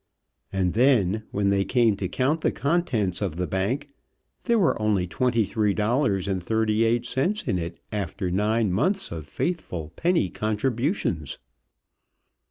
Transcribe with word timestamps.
And 0.51 0.73
then, 0.73 1.25
when 1.29 1.51
they 1.51 1.63
came 1.63 1.95
to 1.97 2.09
count 2.09 2.41
the 2.41 2.51
contents 2.51 3.21
of 3.21 3.35
the 3.35 3.45
bank, 3.45 3.89
there 4.45 4.57
were 4.57 4.81
only 4.81 5.05
twenty 5.05 5.45
three 5.45 5.75
dollars 5.75 6.27
and 6.27 6.43
thirty 6.43 6.83
eight 6.85 7.05
cents 7.05 7.43
in 7.47 7.59
it 7.59 7.79
after 7.91 8.31
nine 8.31 8.73
months 8.73 9.11
of 9.11 9.27
faithful 9.27 9.93
penny 9.95 10.31
contributions. 10.31 11.37